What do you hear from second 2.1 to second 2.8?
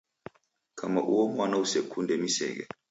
msighe